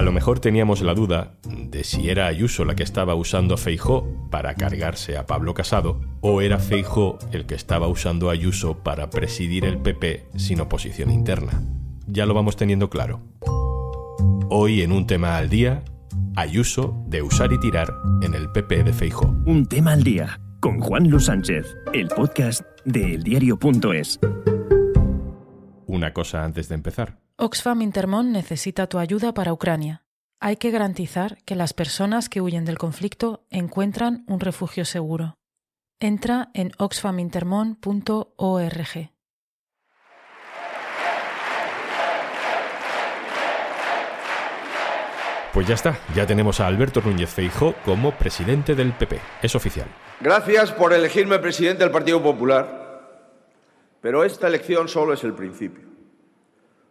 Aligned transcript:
A 0.00 0.02
lo 0.02 0.12
mejor 0.12 0.40
teníamos 0.40 0.80
la 0.80 0.94
duda 0.94 1.34
de 1.46 1.84
si 1.84 2.08
era 2.08 2.26
Ayuso 2.26 2.64
la 2.64 2.74
que 2.74 2.82
estaba 2.82 3.14
usando 3.14 3.52
a 3.52 3.58
Feijó 3.58 4.08
para 4.30 4.54
cargarse 4.54 5.18
a 5.18 5.26
Pablo 5.26 5.52
Casado 5.52 6.00
o 6.22 6.40
era 6.40 6.58
Feijó 6.58 7.18
el 7.32 7.44
que 7.44 7.54
estaba 7.54 7.86
usando 7.86 8.30
a 8.30 8.32
Ayuso 8.32 8.78
para 8.82 9.10
presidir 9.10 9.66
el 9.66 9.76
PP 9.76 10.24
sin 10.36 10.62
oposición 10.62 11.10
interna. 11.10 11.62
Ya 12.06 12.24
lo 12.24 12.32
vamos 12.32 12.56
teniendo 12.56 12.88
claro. 12.88 13.20
Hoy 14.48 14.80
en 14.80 14.92
un 14.92 15.06
tema 15.06 15.36
al 15.36 15.50
día, 15.50 15.84
Ayuso 16.34 17.04
de 17.06 17.20
usar 17.20 17.52
y 17.52 17.60
tirar 17.60 17.92
en 18.22 18.32
el 18.32 18.50
PP 18.52 18.84
de 18.84 18.94
Feijó. 18.94 19.26
Un 19.44 19.66
tema 19.66 19.92
al 19.92 20.02
día 20.02 20.40
con 20.60 20.80
Juan 20.80 21.10
Luis 21.10 21.26
Sánchez, 21.26 21.76
el 21.92 22.08
podcast 22.08 22.62
de 22.86 23.16
eldiario.es. 23.16 24.18
Una 25.86 26.14
cosa 26.14 26.42
antes 26.42 26.70
de 26.70 26.76
empezar. 26.76 27.18
Oxfam 27.42 27.80
Intermón 27.80 28.32
necesita 28.32 28.86
tu 28.86 28.98
ayuda 28.98 29.32
para 29.32 29.54
Ucrania. 29.54 30.04
Hay 30.40 30.56
que 30.56 30.70
garantizar 30.70 31.38
que 31.46 31.54
las 31.54 31.72
personas 31.72 32.28
que 32.28 32.42
huyen 32.42 32.66
del 32.66 32.76
conflicto 32.76 33.46
encuentran 33.48 34.26
un 34.28 34.40
refugio 34.40 34.84
seguro. 34.84 35.38
Entra 36.00 36.50
en 36.52 36.72
oxfamintermon.org. 36.76 39.10
Pues 45.54 45.66
ya 45.66 45.74
está, 45.74 45.98
ya 46.14 46.26
tenemos 46.26 46.60
a 46.60 46.66
Alberto 46.66 47.00
Núñez 47.00 47.30
Feijó 47.30 47.74
como 47.86 48.12
presidente 48.12 48.74
del 48.74 48.92
PP. 48.92 49.18
Es 49.40 49.54
oficial. 49.54 49.88
Gracias 50.20 50.72
por 50.72 50.92
elegirme 50.92 51.38
presidente 51.38 51.84
del 51.84 51.90
Partido 51.90 52.22
Popular, 52.22 53.00
pero 54.02 54.24
esta 54.24 54.46
elección 54.46 54.88
solo 54.88 55.14
es 55.14 55.24
el 55.24 55.32
principio. 55.32 55.89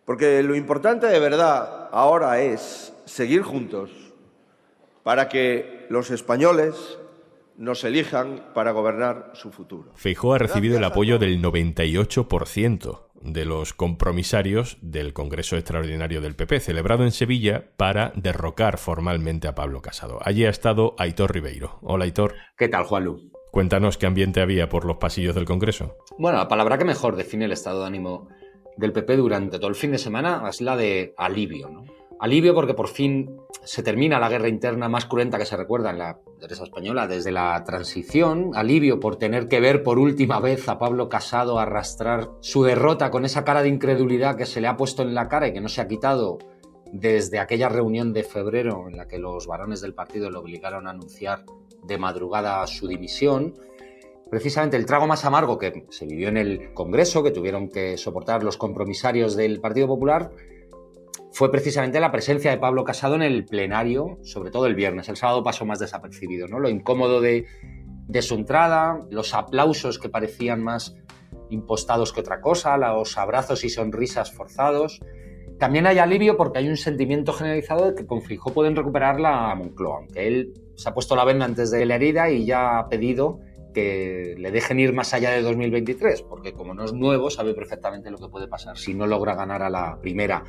Porque 0.10 0.42
lo 0.42 0.56
importante 0.56 1.06
de 1.06 1.20
verdad 1.20 1.88
ahora 1.92 2.42
es 2.42 2.96
seguir 3.06 3.44
juntos 3.44 3.92
para 5.04 5.30
que 5.30 5.86
los 5.92 6.10
españoles 6.10 6.98
nos 7.58 7.84
elijan 7.84 8.46
para 8.56 8.72
gobernar 8.72 9.30
su 9.36 9.52
futuro. 9.52 9.92
Feijó 9.94 10.34
ha 10.34 10.40
recibido 10.40 10.80
el 10.80 10.84
apoyo 10.84 11.20
del 11.20 11.40
98% 11.44 13.02
de 13.22 13.46
los 13.46 13.76
compromisarios 13.76 14.80
del 14.82 15.14
Congreso 15.14 15.58
Extraordinario 15.58 16.22
del 16.22 16.36
PP, 16.36 16.60
celebrado 16.60 17.04
en 17.04 17.12
Sevilla 17.12 17.70
para 17.78 18.12
derrocar 18.16 18.80
formalmente 18.80 19.48
a 19.48 19.54
Pablo 19.54 19.84
Casado. 19.84 20.18
Allí 20.24 20.44
ha 20.44 20.50
estado 20.50 20.96
Aitor 20.98 21.32
Ribeiro. 21.32 21.78
Hola, 21.84 22.06
Aitor. 22.06 22.34
¿Qué 22.58 22.68
tal, 22.68 22.86
Juanlu? 22.86 23.30
Cuéntanos 23.52 24.00
qué 24.00 24.08
ambiente 24.08 24.42
había 24.42 24.70
por 24.70 24.86
los 24.86 24.98
pasillos 24.98 25.36
del 25.36 25.46
Congreso. 25.46 25.98
Bueno, 26.18 26.40
la 26.40 26.48
palabra 26.48 26.80
que 26.80 26.86
mejor 26.86 27.16
define 27.16 27.46
el 27.46 27.52
estado 27.52 27.82
de 27.82 27.88
ánimo 27.88 28.30
del 28.80 28.94
PP 28.94 29.18
durante 29.18 29.60
todo 29.60 29.68
el 29.68 29.76
fin 29.76 29.92
de 29.92 29.98
semana 29.98 30.42
es 30.48 30.62
la 30.62 30.78
de 30.78 31.14
alivio, 31.18 31.70
¿no? 31.70 31.84
Alivio 32.22 32.54
porque 32.54 32.74
por 32.74 32.90
fin 32.90 33.38
se 33.64 33.82
termina 33.82 34.20
la 34.20 34.28
guerra 34.28 34.50
interna 34.50 34.90
más 34.90 35.06
cruenta 35.06 35.38
que 35.38 35.46
se 35.46 35.56
recuerda 35.56 35.92
en 35.92 36.00
la 36.00 36.20
derecha 36.40 36.64
española 36.64 37.08
desde 37.08 37.32
la 37.32 37.64
transición. 37.64 38.52
Alivio 38.56 39.00
por 39.00 39.16
tener 39.16 39.48
que 39.48 39.62
ver 39.62 39.84
por 39.84 40.00
última 40.00 40.42
vez 40.42 40.68
a 40.68 40.78
Pablo 40.80 41.08
Casado 41.08 41.60
arrastrar 41.60 42.30
su 42.42 42.64
derrota 42.64 43.10
con 43.10 43.24
esa 43.24 43.46
cara 43.46 43.64
de 43.64 43.70
incredulidad 43.70 44.36
que 44.36 44.46
se 44.46 44.60
le 44.60 44.68
ha 44.68 44.76
puesto 44.76 45.02
en 45.02 45.14
la 45.14 45.30
cara 45.30 45.48
y 45.48 45.54
que 45.54 45.62
no 45.62 45.70
se 45.70 45.80
ha 45.80 45.88
quitado 45.88 46.40
desde 46.92 47.40
aquella 47.40 47.70
reunión 47.70 48.12
de 48.12 48.24
febrero 48.24 48.90
en 48.90 48.98
la 48.98 49.08
que 49.08 49.20
los 49.20 49.48
varones 49.48 49.80
del 49.80 49.94
partido 49.94 50.30
le 50.30 50.40
obligaron 50.40 50.88
a 50.88 50.92
anunciar 50.92 51.46
de 51.84 51.98
madrugada 51.98 52.66
su 52.68 52.88
dimisión 52.88 53.54
precisamente 54.30 54.78
el 54.78 54.86
trago 54.86 55.08
más 55.08 55.26
amargo 55.26 55.58
que 55.58 55.86
se 55.90 56.06
vivió 56.06 56.30
en 56.30 56.38
el 56.38 56.74
Congreso, 56.74 57.24
que 57.24 57.32
tuvieron 57.32 57.70
que 57.70 57.98
soportar 57.98 58.44
los 58.44 58.58
compromisarios 58.58 59.36
del 59.36 59.60
Partido 59.60 59.88
Popular, 59.88 60.32
fue 61.32 61.52
precisamente 61.52 62.00
la 62.00 62.12
presencia 62.12 62.52
de 62.52 62.58
Pablo 62.58 62.84
Casado 62.84 63.16
en 63.16 63.22
el 63.22 63.46
plenario, 63.46 64.18
sobre 64.24 64.52
todo 64.52 64.66
el 64.66 64.76
viernes. 64.76 65.10
El 65.10 65.18
sábado 65.18 65.44
pasó 65.44 65.66
más 65.66 65.80
desapercibido, 65.80 66.48
¿no? 66.48 66.60
Lo 66.60 66.70
incómodo 66.70 67.22
de, 67.22 67.46
su 68.22 68.36
entrada, 68.36 69.00
los 69.10 69.34
aplausos 69.34 70.00
que 70.00 70.10
parecían 70.10 70.64
más 70.64 70.96
impostados 71.50 72.14
que 72.14 72.22
otra 72.22 72.42
cosa, 72.42 72.78
los 72.78 73.18
abrazos 73.18 73.64
y 73.64 73.70
sonrisas 73.70 74.32
forzados. 74.32 75.00
También 75.60 75.88
hay 75.88 76.00
alivio 76.00 76.38
porque 76.38 76.60
hay 76.60 76.70
un 76.70 76.78
sentimiento 76.78 77.34
generalizado 77.34 77.92
de 77.92 77.96
que 77.96 78.06
con 78.06 78.22
Fijó 78.22 78.52
pueden 78.54 78.76
recuperar 78.76 79.20
la 79.20 79.54
Moncloa, 79.56 79.98
aunque 79.98 80.28
él 80.28 80.54
se 80.76 80.90
ha 80.90 80.94
puesto 80.94 81.16
la 81.16 81.26
venda 81.26 81.46
antes 81.46 81.70
de 81.70 81.86
la 81.86 81.96
herida 81.96 82.32
y 82.32 82.46
ya 82.46 82.80
ha 82.80 82.90
pedido 82.90 83.40
que 83.74 84.36
le 84.38 84.52
dejen 84.52 84.80
ir 84.80 84.94
más 84.94 85.14
allá 85.14 85.32
de 85.32 85.42
2023, 85.42 86.22
porque 86.24 86.54
como 86.54 86.74
no 86.74 86.86
es 86.86 86.94
nuevo, 86.94 87.30
sabe 87.30 87.54
perfectamente 87.54 88.12
lo 88.12 88.18
que 88.18 88.28
puede 88.28 88.48
pasar 88.48 88.78
si 88.78 88.94
no 88.94 89.08
logra 89.08 89.36
ganar 89.36 89.62
a 89.62 89.70
la 89.70 90.00
primera. 90.02 90.44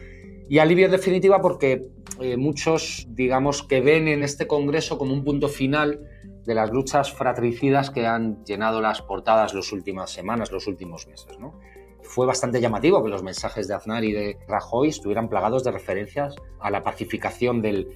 Y 0.49 0.59
alivio 0.59 0.89
definitiva 0.89 1.41
porque 1.41 1.91
eh, 2.21 2.37
muchos, 2.37 3.07
digamos, 3.11 3.63
que 3.63 3.81
ven 3.81 4.09
en 4.09 4.25
este 4.25 4.47
Congreso 4.49 4.99
como 4.99 5.15
un 5.15 5.23
punto 5.23 5.49
final 5.49 6.01
de 6.45 6.55
las 6.55 6.73
luchas 6.73 7.13
fratricidas 7.13 7.91
que 7.91 8.07
han 8.07 8.45
llenado 8.45 8.81
las 8.81 9.03
portadas 9.03 9.55
las 9.55 9.71
últimas 9.73 10.11
semanas, 10.11 10.51
los 10.51 10.67
últimos 10.67 11.07
meses. 11.07 11.39
¿no? 11.39 11.61
Fue 12.03 12.27
bastante 12.27 12.61
llamativo 12.61 13.03
que 13.05 13.11
los 13.11 13.23
mensajes 13.23 13.69
de 13.69 13.75
Aznar 13.75 14.03
y 14.03 14.13
de 14.13 14.39
Rajoy 14.49 14.89
estuvieran 14.89 15.29
plagados 15.29 15.63
de 15.63 15.71
referencias 15.71 16.35
a 16.59 16.71
la 16.71 16.83
pacificación 16.83 17.63
del, 17.63 17.87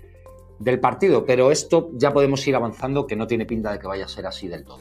del 0.60 0.78
partido, 0.78 1.24
pero 1.24 1.50
esto 1.50 1.90
ya 1.94 2.12
podemos 2.12 2.46
ir 2.46 2.54
avanzando 2.54 3.06
que 3.06 3.16
no 3.16 3.26
tiene 3.26 3.46
pinta 3.46 3.72
de 3.72 3.78
que 3.78 3.88
vaya 3.88 4.04
a 4.04 4.08
ser 4.08 4.26
así 4.26 4.46
del 4.46 4.64
todo. 4.64 4.78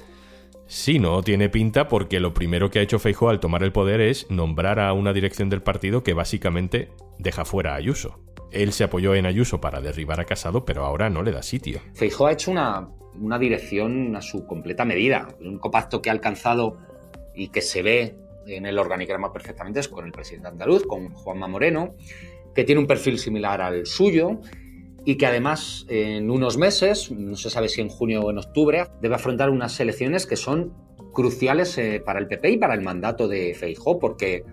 Sí, 0.66 1.00
no 1.00 1.22
tiene 1.24 1.50
pinta 1.50 1.88
porque 1.88 2.19
lo 2.19 2.34
primero 2.34 2.69
que 2.69 2.79
ha 2.79 2.81
hecho 2.81 3.00
Feijóo 3.00 3.29
al 3.29 3.40
tomar 3.40 3.63
el 3.63 3.72
poder 3.72 4.01
es 4.01 4.29
nombrar 4.29 4.79
a 4.79 4.94
una 4.94 5.13
dirección 5.13 5.50
del 5.50 5.62
partido 5.62 6.03
que 6.03 6.13
básicamente 6.13 6.90
deja 7.19 7.46
fuera 7.46 7.74
a 7.74 7.75
Ayuso. 7.75 8.19
Él 8.51 8.72
se 8.72 8.84
apoyó 8.84 9.16
en 9.16 9.25
Ayuso 9.25 9.59
para 9.59 9.81
derribar 9.81 10.19
a 10.19 10.25
Casado, 10.25 10.63
pero 10.66 10.85
ahora 10.85 11.09
no 11.09 11.23
le 11.23 11.31
da 11.31 11.44
sitio. 11.44 11.79
Feijóo 11.96 12.28
ha 12.28 12.34
hecho 12.34 12.52
una, 12.52 12.90
una 13.19 13.40
dirección 13.40 14.16
a 14.16 14.22
su 14.22 14.46
completa 14.46 14.85
medida. 14.85 15.28
Un 15.41 15.59
compacto 15.59 16.02
que 16.02 16.09
ha 16.09 16.13
alcanzado 16.13 16.78
y 17.35 17.50
que 17.50 17.62
se 17.62 17.81
ve 17.81 18.16
en 18.46 18.66
el 18.66 18.78
organigrama 18.78 19.31
perfectamente 19.31 19.79
es 19.79 19.88
con 19.88 20.06
el 20.06 20.12
presidente 20.12 20.47
andaluz, 20.47 20.85
con 20.85 21.09
Juanma 21.09 21.47
Moreno, 21.47 21.96
que 22.53 22.63
tiene 22.63 22.79
un 22.81 22.88
perfil 22.88 23.18
similar 23.18 23.62
al 23.62 23.85
suyo 23.85 24.40
y 25.06 25.16
que 25.16 25.25
además 25.25 25.86
en 25.90 26.30
unos 26.30 26.58
meses, 26.58 27.12
no 27.12 27.36
se 27.36 27.50
sabe 27.50 27.69
si 27.69 27.81
en 27.81 27.90
junio 27.90 28.22
o 28.22 28.31
en 28.31 28.38
octubre, 28.38 28.86
debe 29.02 29.16
afrontar 29.16 29.50
unas 29.50 29.80
elecciones 29.80 30.25
que 30.25 30.36
son 30.36 30.74
cruciales 31.14 31.78
eh, 31.78 32.02
para 32.03 32.19
el 32.19 32.28
PP 32.28 32.52
y 32.52 32.58
para 32.58 32.74
el 32.74 32.81
mandato 32.81 33.28
de 33.28 33.53
Feijó, 33.53 34.00
porque 34.00 34.44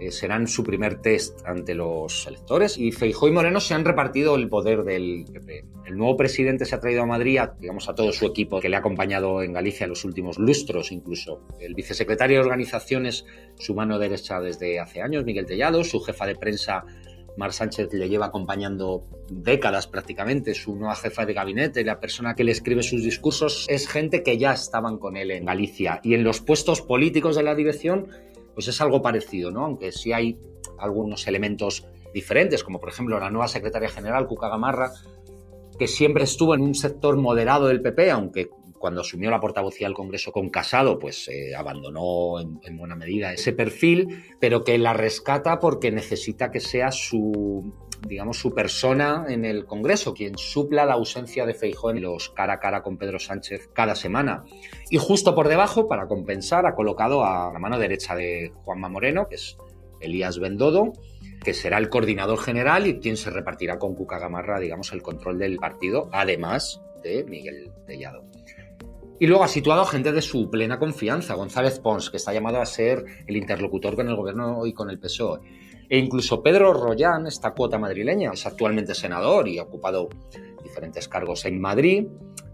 eh, 0.00 0.10
serán 0.10 0.48
su 0.48 0.64
primer 0.64 1.00
test 1.00 1.46
ante 1.46 1.74
los 1.74 2.26
electores. 2.26 2.76
Y 2.76 2.92
Feijó 2.92 3.28
y 3.28 3.30
Moreno 3.30 3.60
se 3.60 3.74
han 3.74 3.84
repartido 3.84 4.34
el 4.34 4.48
poder 4.48 4.82
del 4.82 5.24
PP. 5.32 5.64
El 5.86 5.96
nuevo 5.96 6.16
presidente 6.16 6.64
se 6.66 6.74
ha 6.74 6.80
traído 6.80 7.02
a 7.02 7.06
Madrid, 7.06 7.40
digamos, 7.60 7.88
a 7.88 7.94
todo 7.94 8.12
su 8.12 8.26
equipo 8.26 8.60
que 8.60 8.68
le 8.68 8.76
ha 8.76 8.80
acompañado 8.80 9.42
en 9.42 9.52
Galicia 9.52 9.86
los 9.86 10.04
últimos 10.04 10.38
lustros, 10.38 10.92
incluso. 10.92 11.40
El 11.60 11.74
vicesecretario 11.74 12.38
de 12.38 12.44
Organización 12.44 13.06
es 13.06 13.24
su 13.56 13.74
mano 13.74 13.98
derecha 13.98 14.40
desde 14.40 14.80
hace 14.80 15.00
años, 15.00 15.24
Miguel 15.24 15.46
Tellado, 15.46 15.84
su 15.84 16.00
jefa 16.00 16.26
de 16.26 16.34
prensa 16.34 16.84
Mar 17.38 17.52
Sánchez 17.52 17.92
le 17.92 18.08
lleva 18.08 18.26
acompañando 18.26 19.04
décadas 19.30 19.86
prácticamente, 19.86 20.54
su 20.54 20.74
nueva 20.74 20.96
jefa 20.96 21.24
de 21.24 21.34
gabinete, 21.34 21.84
la 21.84 22.00
persona 22.00 22.34
que 22.34 22.42
le 22.42 22.50
escribe 22.50 22.82
sus 22.82 23.04
discursos, 23.04 23.64
es 23.68 23.86
gente 23.86 24.24
que 24.24 24.38
ya 24.38 24.52
estaban 24.52 24.98
con 24.98 25.16
él 25.16 25.30
en 25.30 25.44
Galicia. 25.44 26.00
Y 26.02 26.14
en 26.14 26.24
los 26.24 26.40
puestos 26.40 26.82
políticos 26.82 27.36
de 27.36 27.44
la 27.44 27.54
dirección, 27.54 28.08
pues 28.54 28.66
es 28.66 28.80
algo 28.80 29.00
parecido, 29.02 29.52
¿no? 29.52 29.64
Aunque 29.64 29.92
sí 29.92 30.12
hay 30.12 30.36
algunos 30.78 31.28
elementos 31.28 31.86
diferentes, 32.12 32.64
como 32.64 32.80
por 32.80 32.88
ejemplo 32.88 33.20
la 33.20 33.30
nueva 33.30 33.46
secretaria 33.46 33.88
general, 33.88 34.26
Cuca 34.26 34.48
Gamarra, 34.48 34.90
que 35.78 35.86
siempre 35.86 36.24
estuvo 36.24 36.56
en 36.56 36.62
un 36.62 36.74
sector 36.74 37.16
moderado 37.16 37.68
del 37.68 37.80
PP, 37.80 38.10
aunque 38.10 38.50
cuando 38.78 39.00
asumió 39.00 39.30
la 39.30 39.40
portavocía 39.40 39.86
del 39.86 39.94
Congreso 39.94 40.32
con 40.32 40.48
Casado, 40.50 40.98
pues 40.98 41.28
eh, 41.28 41.54
abandonó 41.54 42.40
en, 42.40 42.76
buena 42.76 42.96
medida 42.96 43.32
ese 43.32 43.52
perfil, 43.52 44.24
pero 44.40 44.64
que 44.64 44.78
la 44.78 44.92
rescata 44.92 45.58
porque 45.58 45.90
necesita 45.90 46.50
que 46.50 46.60
sea 46.60 46.90
su, 46.92 47.72
digamos, 48.06 48.38
su 48.38 48.54
persona 48.54 49.26
en 49.28 49.44
el 49.44 49.66
Congreso, 49.66 50.14
quien 50.14 50.38
supla 50.38 50.84
la 50.84 50.94
ausencia 50.94 51.44
de 51.46 51.54
Feijóo 51.54 51.90
en 51.90 52.02
los 52.02 52.30
cara 52.30 52.54
a 52.54 52.60
cara 52.60 52.82
con 52.82 52.96
Pedro 52.96 53.18
Sánchez 53.18 53.68
cada 53.72 53.94
semana. 53.94 54.44
Y 54.90 54.98
justo 54.98 55.34
por 55.34 55.48
debajo, 55.48 55.88
para 55.88 56.06
compensar, 56.06 56.66
ha 56.66 56.74
colocado 56.74 57.24
a 57.24 57.52
la 57.52 57.58
mano 57.58 57.78
derecha 57.78 58.14
de 58.14 58.52
Juanma 58.64 58.88
Moreno, 58.88 59.28
que 59.28 59.36
es 59.36 59.56
Elías 60.00 60.38
Bendodo, 60.38 60.92
que 61.42 61.54
será 61.54 61.78
el 61.78 61.88
coordinador 61.88 62.38
general 62.38 62.86
y 62.86 62.98
quien 63.00 63.16
se 63.16 63.30
repartirá 63.30 63.78
con 63.78 63.94
Cuca 63.94 64.18
Gamarra, 64.18 64.60
digamos, 64.60 64.92
el 64.92 65.02
control 65.02 65.38
del 65.38 65.56
partido, 65.56 66.08
además 66.12 66.80
de 67.02 67.24
Miguel 67.24 67.70
Tellado. 67.86 68.24
Y 69.20 69.26
luego 69.26 69.42
ha 69.42 69.48
situado 69.48 69.82
a 69.82 69.86
gente 69.86 70.12
de 70.12 70.22
su 70.22 70.48
plena 70.48 70.78
confianza, 70.78 71.34
González 71.34 71.80
Pons, 71.80 72.10
que 72.10 72.18
está 72.18 72.32
llamado 72.32 72.60
a 72.60 72.66
ser 72.66 73.04
el 73.26 73.36
interlocutor 73.36 73.96
con 73.96 74.08
el 74.08 74.14
gobierno 74.14 74.64
y 74.64 74.72
con 74.72 74.90
el 74.90 75.00
PSOE. 75.00 75.40
E 75.88 75.98
incluso 75.98 76.42
Pedro 76.42 76.72
Rollán, 76.72 77.26
esta 77.26 77.52
cuota 77.52 77.78
madrileña, 77.78 78.30
es 78.32 78.46
actualmente 78.46 78.94
senador 78.94 79.48
y 79.48 79.58
ha 79.58 79.64
ocupado 79.64 80.08
diferentes 80.62 81.08
cargos 81.08 81.44
en 81.46 81.60
Madrid. 81.60 82.06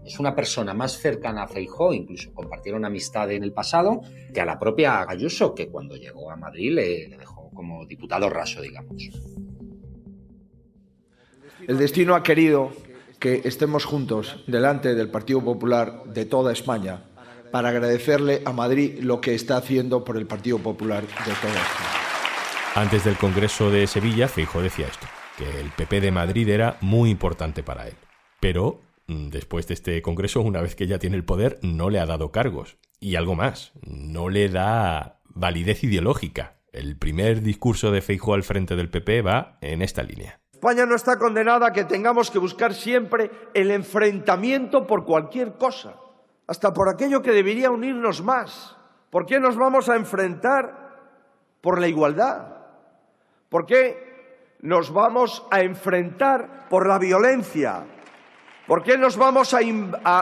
Es 0.03 0.19
una 0.19 0.33
persona 0.33 0.73
más 0.73 0.93
cercana 0.93 1.43
a 1.43 1.47
Feijó, 1.47 1.93
incluso 1.93 2.33
compartieron 2.33 2.85
amistad 2.85 3.31
en 3.31 3.43
el 3.43 3.51
pasado, 3.51 4.01
que 4.33 4.41
a 4.41 4.45
la 4.45 4.57
propia 4.57 5.05
Ayuso, 5.07 5.53
que 5.53 5.67
cuando 5.67 5.95
llegó 5.97 6.31
a 6.31 6.35
Madrid 6.35 6.71
le, 6.71 7.07
le 7.09 7.17
dejó 7.17 7.51
como 7.53 7.85
diputado 7.85 8.29
raso, 8.29 8.61
digamos. 8.61 9.09
El 11.67 11.77
destino 11.77 12.15
ha 12.15 12.23
querido 12.23 12.71
que 13.25 13.41
estemos 13.43 13.85
juntos 13.85 14.43
delante 14.45 14.93
del 14.93 15.09
Partido 15.09 15.43
Popular 15.43 16.03
de 16.05 16.25
toda 16.25 16.53
España 16.53 17.05
para 17.51 17.69
agradecerle 17.69 18.43
a 18.45 18.51
Madrid 18.51 18.99
lo 19.01 19.19
que 19.19 19.33
está 19.33 19.57
haciendo 19.57 20.03
por 20.03 20.17
el 20.17 20.27
Partido 20.27 20.59
Popular 20.59 21.01
de 21.01 21.33
toda 21.41 21.55
España. 21.55 21.89
Antes 22.75 23.03
del 23.03 23.15
Congreso 23.15 23.71
de 23.71 23.87
Sevilla, 23.87 24.27
Feijóo 24.27 24.61
decía 24.61 24.85
esto, 24.85 25.07
que 25.39 25.59
el 25.59 25.71
PP 25.71 26.01
de 26.01 26.11
Madrid 26.11 26.47
era 26.49 26.77
muy 26.81 27.09
importante 27.09 27.63
para 27.63 27.87
él. 27.87 27.95
Pero 28.39 28.81
mm, 29.07 29.29
después 29.29 29.67
de 29.67 29.73
este 29.73 30.03
Congreso, 30.03 30.41
una 30.41 30.61
vez 30.61 30.75
que 30.75 30.85
ya 30.85 30.99
tiene 30.99 31.15
el 31.15 31.25
poder, 31.25 31.57
no 31.63 31.89
le 31.89 31.99
ha 31.99 32.05
dado 32.05 32.31
cargos. 32.31 32.77
Y 32.99 33.15
algo 33.15 33.33
más, 33.33 33.71
no 33.81 34.29
le 34.29 34.49
da 34.49 35.19
validez 35.29 35.83
ideológica. 35.83 36.59
El 36.71 36.95
primer 36.95 37.41
discurso 37.41 37.89
de 37.89 38.03
Feijóo 38.03 38.35
al 38.35 38.43
frente 38.43 38.75
del 38.75 38.91
PP 38.91 39.23
va 39.23 39.57
en 39.61 39.81
esta 39.81 40.03
línea. 40.03 40.44
España 40.65 40.87
no 40.87 40.95
está 40.95 41.19
condenada 41.19 41.67
a 41.67 41.71
que 41.71 41.83
tengamos 41.83 42.31
que 42.31 42.39
buscar 42.39 42.73
siempre 42.73 43.29
el 43.53 43.69
enfrentamiento 43.69 44.87
por 44.87 45.05
cualquier 45.05 45.59
cosa, 45.59 45.93
hasta 46.47 46.73
por 46.73 46.89
aquello 46.89 47.21
que 47.21 47.29
debería 47.29 47.69
unirnos 47.69 48.23
más. 48.23 48.75
¿Por 49.11 49.27
qué 49.27 49.39
nos 49.39 49.57
vamos 49.57 49.89
a 49.89 49.95
enfrentar 49.95 50.97
por 51.61 51.79
la 51.79 51.87
igualdad? 51.87 52.47
¿Por 53.47 53.67
qué 53.67 54.55
nos 54.61 54.91
vamos 54.91 55.45
a 55.51 55.61
enfrentar 55.61 56.67
por 56.67 56.87
la 56.87 56.97
violencia? 56.97 57.83
¿Por 58.65 58.81
qué 58.81 58.97
nos 58.97 59.17
vamos 59.17 59.53
a, 59.53 59.59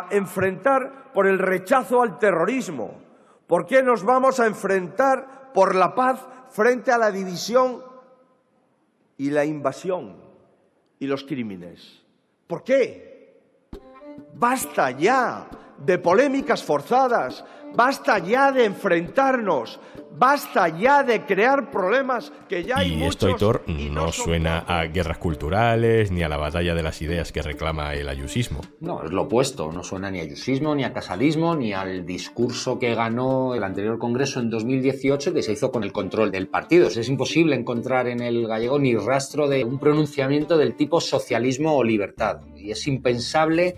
enfrentar 0.10 1.14
por 1.14 1.26
el 1.26 1.40
rechazo 1.40 2.02
al 2.02 2.20
terrorismo? 2.20 3.00
¿Por 3.48 3.66
qué 3.66 3.82
nos 3.82 4.04
vamos 4.04 4.42
a 4.42 4.46
enfrentar 4.46 5.54
por 5.54 5.74
la 5.74 5.96
paz 5.96 6.20
frente 6.50 6.92
a 6.92 6.98
la 6.98 7.12
división 7.12 7.82
y 9.16 9.30
la 9.30 9.46
invasión 9.46 10.33
y 11.04 11.08
los 11.08 11.26
crímenes. 11.26 12.02
¿Por 12.48 12.64
qué? 12.64 13.42
Basta 14.36 14.92
ya 14.92 15.50
de 15.78 15.98
polémicas 15.98 16.64
forzadas, 16.64 17.44
basta 17.76 18.20
ya 18.20 18.52
de 18.52 18.66
enfrentarnos, 18.66 19.80
basta 20.16 20.70
ya 20.70 21.04
de 21.04 21.26
crear 21.26 21.72
problemas 21.72 22.32
que 22.48 22.64
ya 22.64 22.78
hay 22.78 22.94
y 22.94 23.04
esto, 23.04 23.30
Hitor, 23.30 23.64
no, 23.68 24.12
suena 24.12 24.60
a 24.60 24.86
guerras 24.86 25.18
culturales 25.18 26.12
ni 26.12 26.24
a 26.24 26.30
la 26.30 26.38
batalla 26.38 26.76
de 26.76 26.84
las 26.84 27.02
ideas 27.02 27.32
que 27.32 27.42
reclama 27.42 27.94
el 27.96 28.08
ayusismo. 28.08 28.62
No, 28.80 29.04
es 29.04 29.12
lo 29.12 29.24
opuesto, 29.24 29.72
no 29.72 29.84
suena 29.84 30.12
ni 30.12 30.20
a 30.20 30.24
ayusismo, 30.24 30.76
ni 30.76 30.84
a 30.84 30.94
casalismo, 30.94 31.56
ni 31.56 31.74
al 31.74 32.06
discurso 32.06 32.78
que 32.78 32.94
ganó 32.94 33.56
el 33.56 33.64
anterior 33.64 33.98
Congreso 33.98 34.40
en 34.40 34.50
2018 34.50 35.34
que 35.34 35.42
se 35.42 35.54
hizo 35.54 35.72
con 35.72 35.84
el 35.84 35.92
control 35.92 36.32
del 36.32 36.48
partido. 36.48 36.88
Es 36.88 37.10
imposible 37.10 37.56
encontrar 37.56 38.08
en 38.08 38.22
el 38.22 38.48
gallego 38.48 38.78
ni 38.78 38.96
rastro 38.96 39.48
de 39.48 39.64
un 39.64 39.80
pronunciamiento 39.80 40.58
del 40.58 40.76
tipo 40.76 41.02
socialismo 41.02 41.76
o 41.76 41.84
libertad. 41.84 42.42
Y 42.56 42.72
es 42.72 42.88
impensable 42.88 43.76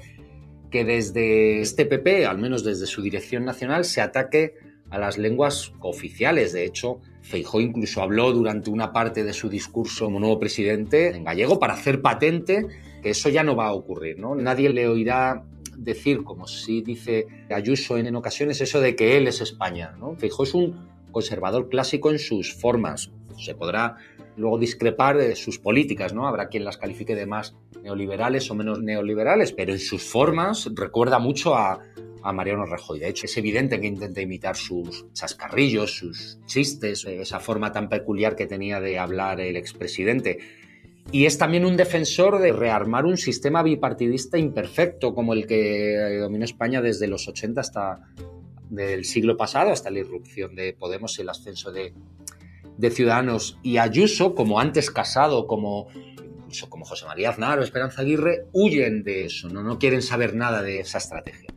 que 0.69 0.83
desde 0.83 1.61
este 1.61 1.85
PP, 1.85 2.25
al 2.25 2.37
menos 2.37 2.63
desde 2.63 2.85
su 2.85 3.01
dirección 3.01 3.45
nacional, 3.45 3.85
se 3.85 4.01
ataque 4.01 4.55
a 4.89 4.99
las 4.99 5.17
lenguas 5.17 5.73
oficiales. 5.79 6.53
De 6.53 6.65
hecho, 6.65 7.01
Feijó 7.21 7.59
incluso 7.59 8.01
habló 8.01 8.31
durante 8.31 8.69
una 8.69 8.93
parte 8.93 9.23
de 9.23 9.33
su 9.33 9.49
discurso 9.49 10.05
como 10.05 10.19
nuevo 10.19 10.39
presidente 10.39 11.15
en 11.15 11.23
gallego 11.23 11.59
para 11.59 11.73
hacer 11.73 12.01
patente 12.01 12.67
que 13.01 13.09
eso 13.09 13.29
ya 13.29 13.43
no 13.43 13.55
va 13.55 13.67
a 13.67 13.73
ocurrir. 13.73 14.17
Nadie 14.19 14.69
le 14.69 14.87
oirá 14.87 15.43
decir, 15.77 16.23
como 16.23 16.47
sí 16.47 16.81
dice 16.81 17.27
Ayuso 17.49 17.97
en, 17.97 18.15
ocasiones, 18.15 18.61
eso 18.61 18.79
de 18.79 18.95
que 18.95 19.17
él 19.17 19.27
es 19.27 19.41
España. 19.41 19.95
¿no? 19.99 20.15
Feijó 20.15 20.43
es 20.43 20.53
un 20.53 20.87
conservador 21.11 21.69
clásico 21.69 22.11
en 22.11 22.19
sus 22.19 22.53
formas. 22.53 23.11
Se 23.37 23.55
podrá 23.55 23.97
luego 24.37 24.57
discrepar 24.57 25.17
de 25.17 25.35
sus 25.35 25.59
políticas, 25.59 26.13
¿no? 26.13 26.27
Habrá 26.27 26.47
quien 26.49 26.65
las 26.65 26.77
califique 26.77 27.15
de 27.15 27.25
más 27.25 27.55
neoliberales 27.81 28.49
o 28.51 28.55
menos 28.55 28.81
neoliberales, 28.81 29.51
pero 29.51 29.71
en 29.73 29.79
sus 29.79 30.03
formas 30.03 30.69
recuerda 30.73 31.19
mucho 31.19 31.55
a, 31.55 31.79
a 32.23 32.33
Mariano 32.33 32.65
Rajoy. 32.65 32.99
De 32.99 33.07
hecho, 33.07 33.27
es 33.27 33.37
evidente 33.37 33.79
que 33.79 33.87
intenta 33.87 34.21
imitar 34.21 34.55
sus 34.55 35.05
chascarrillos, 35.13 35.95
sus 35.95 36.39
chistes, 36.45 37.05
esa 37.05 37.39
forma 37.39 37.71
tan 37.71 37.87
peculiar 37.87 38.35
que 38.35 38.47
tenía 38.47 38.79
de 38.79 38.97
hablar 38.97 39.39
el 39.39 39.55
expresidente. 39.55 40.39
Y 41.11 41.25
es 41.25 41.37
también 41.37 41.65
un 41.65 41.77
defensor 41.77 42.39
de 42.39 42.51
rearmar 42.51 43.05
un 43.05 43.17
sistema 43.17 43.61
bipartidista 43.61 44.39
imperfecto 44.39 45.13
como 45.13 45.33
el 45.33 45.45
que 45.45 46.17
dominó 46.19 46.45
España 46.45 46.81
desde 46.81 47.07
los 47.07 47.27
80 47.27 47.61
hasta 47.61 47.99
del 48.71 49.05
siglo 49.05 49.37
pasado, 49.37 49.71
hasta 49.71 49.91
la 49.91 49.99
irrupción 49.99 50.55
de 50.55 50.73
Podemos 50.73 51.17
y 51.19 51.21
el 51.21 51.29
ascenso 51.29 51.71
de, 51.71 51.93
de 52.77 52.91
Ciudadanos 52.91 53.59
y 53.63 53.77
Ayuso, 53.77 54.35
como 54.35 54.59
antes 54.59 54.91
Casado, 54.91 55.47
como 55.47 55.87
como 56.69 56.85
José 56.85 57.05
María 57.05 57.31
Aznar 57.31 57.59
o 57.59 57.63
Esperanza 57.63 58.01
Aguirre, 58.01 58.45
huyen 58.53 59.03
de 59.03 59.25
eso, 59.25 59.49
¿no? 59.49 59.61
no 59.61 59.77
quieren 59.77 60.01
saber 60.01 60.35
nada 60.35 60.61
de 60.61 60.79
esa 60.79 60.99
estrategia. 60.99 61.49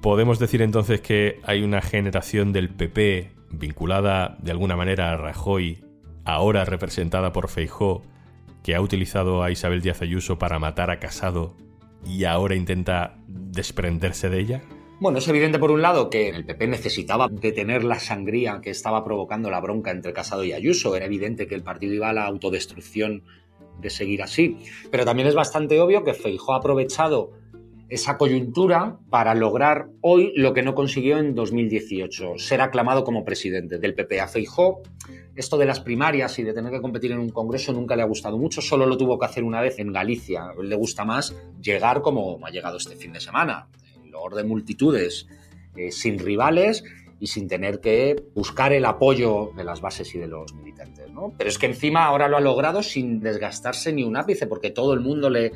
¿Podemos 0.00 0.40
decir 0.40 0.62
entonces 0.62 1.00
que 1.00 1.38
hay 1.44 1.62
una 1.62 1.80
generación 1.80 2.52
del 2.52 2.68
PP 2.68 3.30
vinculada 3.50 4.36
de 4.40 4.50
alguna 4.50 4.74
manera 4.74 5.12
a 5.12 5.16
Rajoy, 5.16 5.84
ahora 6.24 6.64
representada 6.64 7.32
por 7.32 7.48
Feijó, 7.48 8.02
que 8.64 8.74
ha 8.74 8.80
utilizado 8.80 9.42
a 9.42 9.50
Isabel 9.50 9.80
Díaz 9.80 10.02
Ayuso 10.02 10.38
para 10.38 10.58
matar 10.58 10.90
a 10.90 10.98
Casado 10.98 11.56
y 12.04 12.24
ahora 12.24 12.56
intenta 12.56 13.16
desprenderse 13.28 14.28
de 14.28 14.40
ella? 14.40 14.62
Bueno, 15.02 15.18
es 15.18 15.26
evidente 15.26 15.58
por 15.58 15.72
un 15.72 15.82
lado 15.82 16.10
que 16.10 16.28
el 16.28 16.44
PP 16.44 16.68
necesitaba 16.68 17.26
detener 17.28 17.82
la 17.82 17.98
sangría 17.98 18.60
que 18.62 18.70
estaba 18.70 19.02
provocando 19.02 19.50
la 19.50 19.60
bronca 19.60 19.90
entre 19.90 20.12
Casado 20.12 20.44
y 20.44 20.52
Ayuso. 20.52 20.94
Era 20.94 21.06
evidente 21.06 21.48
que 21.48 21.56
el 21.56 21.64
partido 21.64 21.92
iba 21.92 22.08
a 22.08 22.12
la 22.12 22.24
autodestrucción 22.24 23.24
de 23.80 23.90
seguir 23.90 24.22
así. 24.22 24.58
Pero 24.92 25.04
también 25.04 25.26
es 25.26 25.34
bastante 25.34 25.80
obvio 25.80 26.04
que 26.04 26.14
Feijó 26.14 26.54
ha 26.54 26.58
aprovechado 26.58 27.32
esa 27.88 28.16
coyuntura 28.16 29.00
para 29.10 29.34
lograr 29.34 29.88
hoy 30.02 30.32
lo 30.36 30.54
que 30.54 30.62
no 30.62 30.76
consiguió 30.76 31.18
en 31.18 31.34
2018, 31.34 32.38
ser 32.38 32.60
aclamado 32.60 33.02
como 33.02 33.24
presidente 33.24 33.78
del 33.78 33.96
PP. 33.96 34.20
A 34.20 34.28
Feijó, 34.28 34.82
esto 35.34 35.58
de 35.58 35.66
las 35.66 35.80
primarias 35.80 36.38
y 36.38 36.44
de 36.44 36.52
tener 36.52 36.70
que 36.70 36.80
competir 36.80 37.10
en 37.10 37.18
un 37.18 37.30
congreso 37.30 37.72
nunca 37.72 37.96
le 37.96 38.02
ha 38.02 38.06
gustado 38.06 38.38
mucho, 38.38 38.62
solo 38.62 38.86
lo 38.86 38.96
tuvo 38.96 39.18
que 39.18 39.26
hacer 39.26 39.42
una 39.42 39.60
vez 39.60 39.80
en 39.80 39.92
Galicia. 39.92 40.52
le 40.62 40.76
gusta 40.76 41.04
más 41.04 41.36
llegar 41.60 42.02
como 42.02 42.38
ha 42.46 42.50
llegado 42.50 42.76
este 42.76 42.94
fin 42.94 43.12
de 43.12 43.18
semana, 43.18 43.66
de 44.34 44.44
multitudes, 44.44 45.26
eh, 45.76 45.90
sin 45.90 46.18
rivales 46.18 46.84
y 47.18 47.28
sin 47.28 47.48
tener 47.48 47.80
que 47.80 48.16
buscar 48.34 48.72
el 48.72 48.84
apoyo 48.84 49.52
de 49.56 49.64
las 49.64 49.80
bases 49.80 50.14
y 50.14 50.18
de 50.18 50.26
los 50.26 50.52
militantes. 50.54 51.10
¿no? 51.12 51.32
Pero 51.36 51.48
es 51.48 51.58
que 51.58 51.66
encima 51.66 52.04
ahora 52.04 52.28
lo 52.28 52.36
ha 52.36 52.40
logrado 52.40 52.82
sin 52.82 53.20
desgastarse 53.20 53.92
ni 53.92 54.02
un 54.02 54.16
ápice, 54.16 54.46
porque 54.46 54.70
todo 54.70 54.92
el 54.92 55.00
mundo 55.00 55.30
le, 55.30 55.52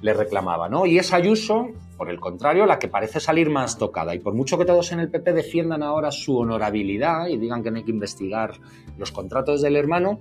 le 0.00 0.14
reclamaba. 0.14 0.68
¿no? 0.68 0.86
Y 0.86 0.98
es 0.98 1.12
Ayuso, 1.12 1.68
por 1.96 2.08
el 2.10 2.20
contrario, 2.20 2.66
la 2.66 2.78
que 2.78 2.88
parece 2.88 3.20
salir 3.20 3.50
más 3.50 3.78
tocada. 3.78 4.14
Y 4.14 4.20
por 4.20 4.34
mucho 4.34 4.58
que 4.58 4.64
todos 4.64 4.92
en 4.92 5.00
el 5.00 5.10
PP 5.10 5.32
defiendan 5.32 5.82
ahora 5.82 6.10
su 6.12 6.38
honorabilidad 6.38 7.28
y 7.28 7.36
digan 7.36 7.62
que 7.62 7.70
no 7.70 7.78
hay 7.78 7.84
que 7.84 7.90
investigar 7.90 8.52
los 8.96 9.10
contratos 9.10 9.62
del 9.62 9.76
hermano, 9.76 10.20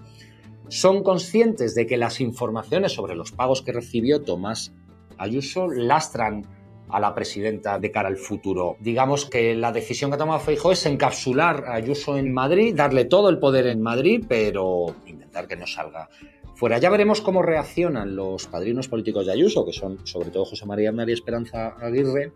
son 0.67 1.03
conscientes 1.03 1.75
de 1.75 1.85
que 1.85 1.97
las 1.97 2.21
informaciones 2.21 2.93
sobre 2.93 3.15
los 3.15 3.31
pagos 3.31 3.61
que 3.61 3.73
recibió 3.73 4.21
Tomás 4.21 4.73
Ayuso 5.17 5.67
lastran 5.67 6.47
a 6.91 6.99
la 6.99 7.13
presidenta 7.13 7.79
de 7.79 7.91
cara 7.91 8.09
al 8.09 8.17
futuro. 8.17 8.77
Digamos 8.79 9.25
que 9.25 9.55
la 9.55 9.71
decisión 9.71 10.11
que 10.11 10.15
ha 10.15 10.17
tomado 10.17 10.39
Feijóo 10.39 10.71
es 10.71 10.85
encapsular 10.85 11.65
a 11.67 11.75
Ayuso 11.75 12.17
en 12.17 12.33
Madrid, 12.33 12.73
darle 12.75 13.05
todo 13.05 13.29
el 13.29 13.39
poder 13.39 13.67
en 13.67 13.81
Madrid, 13.81 14.23
pero 14.27 14.95
intentar 15.05 15.47
que 15.47 15.55
no 15.55 15.67
salga 15.67 16.09
fuera. 16.55 16.77
Ya 16.77 16.89
veremos 16.89 17.21
cómo 17.21 17.41
reaccionan 17.41 18.15
los 18.15 18.47
padrinos 18.47 18.87
políticos 18.87 19.25
de 19.25 19.33
Ayuso, 19.33 19.65
que 19.65 19.73
son 19.73 20.05
sobre 20.05 20.29
todo 20.29 20.45
José 20.45 20.65
María 20.65 20.89
Aznar 20.89 21.09
y 21.09 21.13
Esperanza 21.13 21.75
Aguirre. 21.79 22.33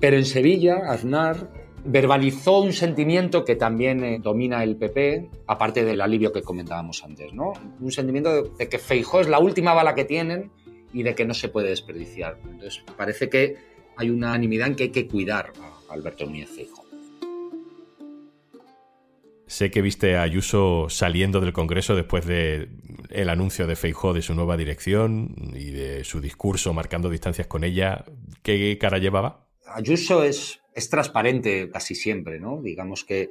Pero 0.00 0.16
en 0.16 0.24
Sevilla, 0.24 0.90
Aznar 0.90 1.50
verbalizó 1.84 2.60
un 2.60 2.72
sentimiento 2.72 3.44
que 3.44 3.56
también 3.56 4.04
eh, 4.04 4.18
domina 4.22 4.62
el 4.62 4.76
PP, 4.76 5.30
aparte 5.46 5.84
del 5.84 6.00
alivio 6.00 6.32
que 6.32 6.42
comentábamos 6.42 7.02
antes, 7.04 7.32
¿no? 7.32 7.52
Un 7.80 7.92
sentimiento 7.92 8.42
de, 8.42 8.68
que 8.68 8.78
Feijó 8.78 9.20
es 9.20 9.28
la 9.28 9.38
última 9.38 9.74
bala 9.74 9.94
que 9.94 10.04
tienen 10.04 10.50
y 10.92 11.02
de 11.02 11.14
que 11.14 11.24
no 11.24 11.34
se 11.34 11.48
puede 11.48 11.70
desperdiciar. 11.70 12.38
Entonces, 12.44 12.82
parece 12.96 13.28
que 13.28 13.56
hay 13.96 14.10
una 14.10 14.28
unanimidad 14.28 14.68
en 14.68 14.76
que 14.76 14.84
hay 14.84 14.90
que 14.90 15.06
cuidar 15.06 15.52
a 15.60 15.92
Alberto 15.92 16.24
Núñez 16.24 16.50
Feijóo. 16.50 16.88
Sé 19.48 19.70
que 19.70 19.80
viste 19.80 20.16
a 20.16 20.22
Ayuso 20.22 20.88
saliendo 20.90 21.40
del 21.40 21.54
Congreso 21.54 21.96
después 21.96 22.26
de 22.26 22.68
el 23.08 23.30
anuncio 23.30 23.66
de 23.66 23.76
Feijó 23.76 24.12
de 24.12 24.20
su 24.20 24.34
nueva 24.34 24.58
dirección 24.58 25.34
y 25.54 25.70
de 25.70 26.04
su 26.04 26.20
discurso 26.20 26.74
marcando 26.74 27.08
distancias 27.08 27.46
con 27.46 27.64
ella. 27.64 28.04
¿Qué 28.42 28.76
cara 28.78 28.98
llevaba? 28.98 29.48
Ayuso 29.66 30.22
es, 30.22 30.60
es 30.74 30.90
transparente 30.90 31.70
casi 31.70 31.94
siempre, 31.94 32.38
¿no? 32.38 32.60
Digamos 32.60 33.04
que, 33.04 33.30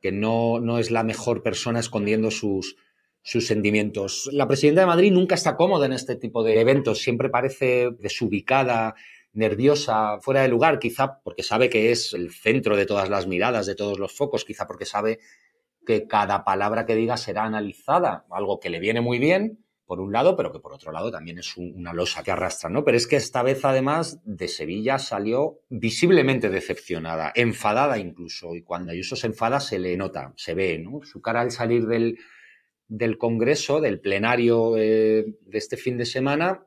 que 0.00 0.12
no, 0.12 0.60
no 0.60 0.78
es 0.78 0.92
la 0.92 1.02
mejor 1.02 1.42
persona 1.42 1.80
escondiendo 1.80 2.30
sus, 2.30 2.76
sus 3.26 3.48
sentimientos. 3.48 4.30
La 4.32 4.46
presidenta 4.46 4.82
de 4.82 4.86
Madrid 4.86 5.10
nunca 5.10 5.34
está 5.34 5.56
cómoda 5.56 5.86
en 5.86 5.92
este 5.92 6.14
tipo 6.14 6.44
de 6.44 6.60
eventos, 6.60 7.02
siempre 7.02 7.28
parece 7.28 7.90
desubicada, 7.98 8.94
nerviosa, 9.32 10.20
fuera 10.20 10.42
de 10.42 10.48
lugar, 10.48 10.78
quizá 10.78 11.20
porque 11.24 11.42
sabe 11.42 11.68
que 11.68 11.90
es 11.90 12.14
el 12.14 12.30
centro 12.30 12.76
de 12.76 12.86
todas 12.86 13.10
las 13.10 13.26
miradas, 13.26 13.66
de 13.66 13.74
todos 13.74 13.98
los 13.98 14.16
focos, 14.16 14.44
quizá 14.44 14.68
porque 14.68 14.84
sabe 14.84 15.18
que 15.84 16.06
cada 16.06 16.44
palabra 16.44 16.86
que 16.86 16.94
diga 16.94 17.16
será 17.16 17.42
analizada, 17.42 18.26
algo 18.30 18.60
que 18.60 18.70
le 18.70 18.78
viene 18.78 19.00
muy 19.00 19.18
bien 19.18 19.58
por 19.86 19.98
un 20.00 20.12
lado, 20.12 20.36
pero 20.36 20.52
que 20.52 20.60
por 20.60 20.72
otro 20.72 20.92
lado 20.92 21.10
también 21.10 21.38
es 21.38 21.56
una 21.56 21.92
losa 21.92 22.22
que 22.22 22.30
arrastra, 22.30 22.70
¿no? 22.70 22.84
Pero 22.84 22.96
es 22.96 23.08
que 23.08 23.16
esta 23.16 23.42
vez, 23.42 23.64
además, 23.64 24.20
de 24.24 24.46
Sevilla 24.46 25.00
salió 25.00 25.62
visiblemente 25.68 26.48
decepcionada, 26.48 27.32
enfadada 27.34 27.98
incluso, 27.98 28.54
y 28.54 28.62
cuando 28.62 28.92
Ayuso 28.92 29.16
se 29.16 29.26
enfada 29.26 29.58
se 29.58 29.80
le 29.80 29.96
nota, 29.96 30.32
se 30.36 30.54
ve, 30.54 30.78
¿no? 30.78 31.00
Su 31.02 31.20
cara 31.20 31.40
al 31.40 31.50
salir 31.50 31.86
del, 31.86 32.18
del 32.88 33.18
Congreso, 33.18 33.80
del 33.80 34.00
plenario 34.00 34.76
eh, 34.76 35.24
de 35.40 35.58
este 35.58 35.76
fin 35.76 35.96
de 35.96 36.06
semana, 36.06 36.66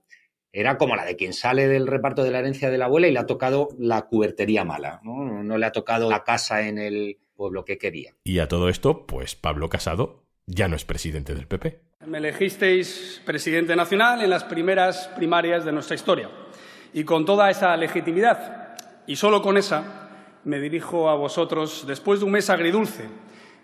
era 0.52 0.78
como 0.78 0.96
la 0.96 1.06
de 1.06 1.16
quien 1.16 1.34
sale 1.34 1.68
del 1.68 1.88
reparto 1.88 2.24
de 2.24 2.32
la 2.32 2.40
herencia 2.40 2.70
de 2.70 2.78
la 2.78 2.86
abuela 2.86 3.08
y 3.08 3.12
le 3.12 3.20
ha 3.20 3.26
tocado 3.26 3.70
la 3.78 4.08
cubertería 4.08 4.64
mala, 4.64 5.00
¿no? 5.04 5.44
No 5.44 5.58
le 5.58 5.66
ha 5.66 5.72
tocado 5.72 6.10
la 6.10 6.24
casa 6.24 6.68
en 6.68 6.80
el 6.80 7.20
pueblo 7.36 7.66
que 7.66 7.78
quería. 7.78 8.16
Y 8.24 8.40
a 8.40 8.48
todo 8.48 8.70
esto, 8.70 9.06
pues 9.06 9.36
Pablo 9.36 9.70
Casado 9.70 10.26
ya 10.48 10.68
no 10.68 10.76
es 10.76 10.86
presidente 10.86 11.36
del 11.36 11.48
PP. 11.48 11.82
Me 12.08 12.18
elegisteis 12.18 13.22
presidente 13.26 13.76
nacional 13.76 14.22
en 14.22 14.30
las 14.30 14.44
primeras 14.44 15.08
primarias 15.10 15.66
de 15.66 15.72
nuestra 15.72 15.96
historia. 15.96 16.30
Y 16.94 17.04
con 17.04 17.26
toda 17.26 17.52
esa 17.52 17.78
legitimidad, 17.78 18.76
y 19.06 19.16
solo 19.16 19.42
con 19.42 19.58
esa, 19.58 20.10
me 20.44 20.60
dirijo 20.60 21.10
a 21.10 21.16
vosotros 21.16 21.86
después 21.86 22.20
de 22.20 22.26
un 22.26 22.32
mes 22.32 22.50
agridulce 22.50 23.04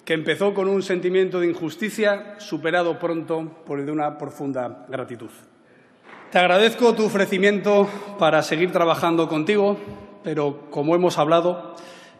que 0.06 0.14
empezó 0.14 0.54
con 0.54 0.70
un 0.70 0.84
sentimiento 0.84 1.40
de 1.40 1.48
injusticia 1.48 2.36
superado 2.38 3.00
pronto 3.00 3.64
por 3.66 3.80
el 3.80 3.88
de 3.88 3.92
una 3.92 4.18
profunda 4.18 4.86
gratitud. 4.88 5.30
Te 6.32 6.38
agradezco 6.38 6.94
tu 6.94 7.06
ofrecimiento 7.06 7.90
para 8.20 8.44
seguir 8.44 8.72
trabajando 8.72 9.28
contigo, 9.28 9.78
pero 10.24 10.70
como 10.70 10.96
hemos 10.96 11.18
hablado, 11.18 11.76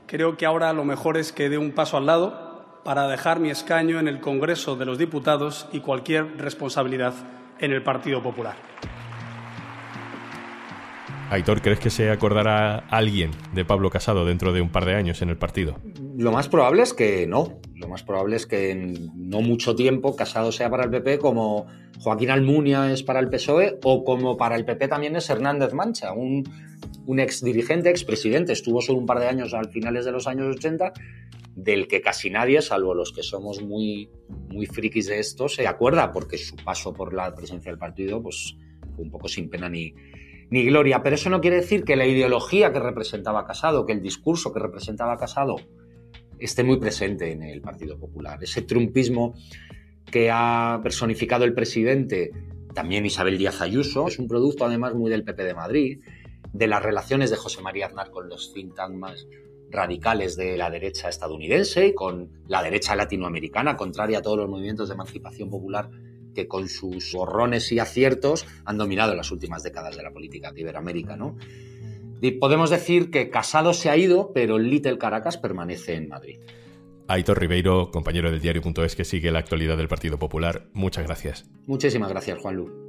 creo 0.08 0.36
que 0.36 0.46
ahora 0.46 0.74
lo 0.74 0.84
mejor 0.84 1.18
es 1.18 1.32
que 1.32 1.50
dé 1.50 1.58
un 1.58 1.74
paso 1.74 1.98
al 1.98 2.08
lado 2.08 2.82
para 2.84 3.08
dejar 3.08 3.40
mi 3.40 3.50
escaño 3.50 4.00
en 4.00 4.08
el 4.08 4.20
Congreso 4.20 4.76
de 4.76 4.86
los 4.86 4.98
Diputados 4.98 5.68
y 5.72 5.80
cualquier 5.80 6.38
responsabilidad 6.38 7.14
en 7.60 7.72
el 7.72 7.84
Partido 7.84 8.22
Popular. 8.22 8.56
Aitor, 11.30 11.62
¿crees 11.62 11.80
que 11.80 11.90
se 11.90 12.12
acordará 12.12 12.86
alguien 12.90 13.32
de 13.54 13.66
Pablo 13.66 13.90
Casado 13.90 14.26
dentro 14.26 14.54
de 14.54 14.62
un 14.62 14.70
par 14.70 14.86
de 14.86 14.96
años 14.96 15.22
en 15.24 15.30
el 15.30 15.38
partido? 15.38 15.76
Lo 16.16 16.32
más 16.32 16.48
probable 16.48 16.84
es 16.84 16.94
que 16.94 17.26
no. 17.28 17.60
Lo 17.76 17.88
más 17.88 18.04
probable 18.04 18.38
es 18.38 18.46
que 18.46 18.72
en 18.72 19.12
no 19.16 19.42
mucho 19.42 19.76
tiempo 19.76 20.16
Casado 20.16 20.52
sea 20.52 20.70
para 20.70 20.86
el 20.86 20.90
PP 20.90 21.20
como 21.20 21.68
Joaquín 22.00 22.30
Almunia 22.30 22.92
es 22.92 23.04
para 23.04 23.20
el 23.20 23.30
PSOE 23.30 23.80
o 23.84 24.04
como 24.04 24.38
para 24.38 24.56
el 24.56 24.66
PP 24.66 24.88
también 24.88 25.16
es 25.16 25.30
Hernández 25.30 25.74
Mancha, 25.74 26.14
un, 26.14 26.44
un 27.06 27.20
ex 27.20 27.44
dirigente, 27.44 27.90
ex 27.90 28.04
presidente. 28.04 28.54
Estuvo 28.54 28.82
solo 28.82 29.00
un 29.00 29.06
par 29.06 29.20
de 29.20 29.28
años 29.28 29.54
al 29.54 29.70
finales 29.70 30.06
de 30.06 30.12
los 30.12 30.28
años 30.28 30.56
80 30.56 30.94
del 31.56 31.88
que 31.88 32.02
casi 32.02 32.30
nadie, 32.30 32.62
salvo 32.62 32.94
los 32.94 33.14
que 33.14 33.24
somos 33.24 33.62
muy, 33.62 34.10
muy 34.50 34.66
frikis 34.66 35.08
de 35.08 35.20
esto, 35.20 35.48
se 35.48 35.68
acuerda, 35.68 36.12
porque 36.12 36.38
su 36.38 36.56
paso 36.58 36.94
por 36.94 37.14
la 37.14 37.34
presencia 37.34 37.72
del 37.72 37.80
partido 37.80 38.22
pues, 38.22 38.58
fue 38.94 39.06
un 39.06 39.10
poco 39.10 39.30
sin 39.30 39.50
pena 39.50 39.70
ni, 39.70 39.94
ni 40.50 40.66
gloria. 40.66 41.02
Pero 41.02 41.16
eso 41.16 41.30
no 41.30 41.40
quiere 41.42 41.58
decir 41.58 41.86
que 41.86 41.96
la 41.96 42.06
ideología 42.06 42.74
que 42.74 42.80
representaba 42.80 43.46
Casado, 43.46 43.86
que 43.86 43.94
el 43.94 44.02
discurso 44.02 44.54
que 44.54 44.60
representaba 44.60 45.18
Casado, 45.18 45.56
esté 46.40 46.64
muy 46.64 46.78
presente 46.78 47.32
en 47.32 47.44
el 47.44 47.62
Partido 47.62 47.98
Popular. 47.98 48.44
Ese 48.44 48.62
trumpismo 48.62 49.36
que 50.12 50.30
ha 50.32 50.80
personificado 50.84 51.46
el 51.46 51.54
presidente, 51.54 52.32
también 52.74 53.06
Isabel 53.06 53.38
Díaz 53.38 53.62
Ayuso, 53.62 54.08
es 54.08 54.20
un 54.20 54.28
producto 54.28 54.66
además 54.66 54.94
muy 54.94 55.10
del 55.10 55.24
PP 55.24 55.44
de 55.44 55.54
Madrid, 55.54 56.02
de 56.54 56.68
las 56.68 56.82
relaciones 56.82 57.30
de 57.30 57.38
José 57.38 57.62
María 57.62 57.88
Aznar 57.88 58.12
con 58.12 58.30
los 58.30 58.54
think 58.54 58.78
más 58.92 59.28
radicales 59.70 60.38
de 60.38 60.58
la 60.58 60.70
derecha 60.70 61.10
estadounidense, 61.10 61.94
con 61.94 62.30
la 62.48 62.64
derecha 62.64 62.96
latinoamericana, 62.96 63.76
contraria 63.76 64.20
a 64.20 64.22
todos 64.22 64.38
los 64.38 64.50
movimientos 64.50 64.88
de 64.88 64.96
emancipación 64.96 65.50
popular 65.50 65.90
que 66.34 66.48
con 66.48 66.70
sus 66.70 67.14
borrones 67.14 67.72
y 67.72 67.80
aciertos 67.80 68.46
han 68.66 68.78
dominado 68.78 69.16
las 69.16 69.32
últimas 69.32 69.64
décadas 69.64 69.98
de 69.98 70.04
la 70.04 70.12
política 70.12 70.52
de 70.52 70.62
Iberoamérica. 70.62 71.16
¿no? 71.16 71.38
Y 72.22 72.32
podemos 72.32 72.70
decir 72.70 73.12
que 73.12 73.30
Casado 73.30 73.74
se 73.74 73.90
ha 73.90 73.98
ido, 73.98 74.32
pero 74.34 74.58
Little 74.58 74.98
Caracas 74.98 75.38
permanece 75.38 75.96
en 75.96 76.08
Madrid. 76.08 76.40
Aitor 77.08 77.40
Ribeiro, 77.40 77.92
compañero 77.92 78.32
del 78.32 78.42
diario.es 78.42 78.96
que 78.96 79.06
sigue 79.06 79.32
la 79.32 79.40
actualidad 79.40 79.78
del 79.78 79.88
Partido 79.88 80.18
Popular, 80.18 80.68
muchas 80.74 81.06
gracias. 81.06 81.46
Muchísimas 81.68 82.10
gracias, 82.10 82.40
Juan 82.40 82.56
Lu. 82.56 82.86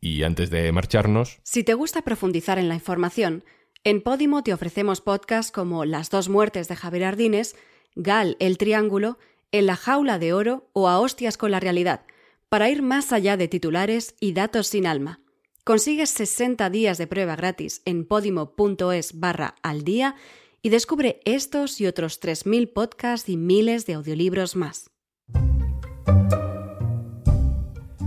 Y 0.00 0.22
antes 0.22 0.48
de 0.50 0.72
marcharnos... 0.72 1.38
Si 1.42 1.64
te 1.64 1.74
gusta 1.74 2.02
profundizar 2.02 2.58
en 2.58 2.68
la 2.68 2.74
información, 2.74 3.44
en 3.84 4.00
Podimo 4.00 4.42
te 4.42 4.54
ofrecemos 4.54 5.00
podcasts 5.00 5.52
como 5.52 5.84
Las 5.84 6.08
dos 6.08 6.28
muertes 6.28 6.68
de 6.68 6.76
Javier 6.76 7.04
Ardines 7.04 7.56
Gal 7.94 8.36
el 8.38 8.58
Triángulo, 8.58 9.18
En 9.50 9.66
la 9.66 9.76
Jaula 9.76 10.18
de 10.18 10.32
Oro 10.32 10.70
o 10.72 10.88
A 10.88 11.00
Hostias 11.00 11.36
con 11.36 11.50
la 11.50 11.60
Realidad, 11.60 12.02
para 12.48 12.70
ir 12.70 12.82
más 12.82 13.12
allá 13.12 13.36
de 13.36 13.48
titulares 13.48 14.14
y 14.20 14.32
datos 14.32 14.68
sin 14.68 14.86
alma. 14.86 15.20
Consigues 15.64 16.10
60 16.10 16.70
días 16.70 16.96
de 16.98 17.06
prueba 17.06 17.36
gratis 17.36 17.82
en 17.84 18.06
podimo.es 18.06 19.20
barra 19.20 19.54
al 19.62 19.84
día 19.84 20.14
y 20.62 20.70
descubre 20.70 21.20
estos 21.24 21.80
y 21.80 21.86
otros 21.86 22.20
3.000 22.20 22.72
podcasts 22.72 23.28
y 23.28 23.36
miles 23.36 23.86
de 23.86 23.94
audiolibros 23.94 24.56
más. 24.56 24.90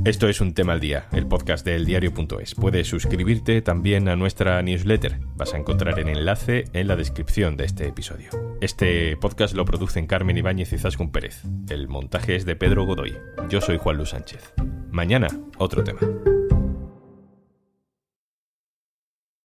Esto 0.03 0.27
es 0.27 0.41
un 0.41 0.55
tema 0.55 0.73
al 0.73 0.79
día, 0.79 1.05
el 1.11 1.27
podcast 1.27 1.63
del 1.63 1.85
diario.es. 1.85 2.55
Puedes 2.55 2.87
suscribirte 2.87 3.61
también 3.61 4.09
a 4.09 4.15
nuestra 4.15 4.59
newsletter. 4.63 5.19
Vas 5.35 5.53
a 5.53 5.57
encontrar 5.57 5.99
el 5.99 6.09
enlace 6.09 6.65
en 6.73 6.87
la 6.87 6.95
descripción 6.95 7.55
de 7.55 7.65
este 7.65 7.87
episodio. 7.87 8.31
Este 8.61 9.15
podcast 9.17 9.53
lo 9.53 9.63
producen 9.63 10.07
Carmen 10.07 10.37
Ibáñez 10.37 10.73
y 10.73 10.79
Zascun 10.79 11.11
Pérez. 11.11 11.43
El 11.69 11.87
montaje 11.87 12.35
es 12.35 12.45
de 12.45 12.55
Pedro 12.55 12.85
Godoy. 12.85 13.15
Yo 13.47 13.61
soy 13.61 13.77
Juan 13.77 13.97
Luis 13.97 14.09
Sánchez. 14.09 14.53
Mañana, 14.89 15.27
otro 15.59 15.83
tema. 15.83 15.99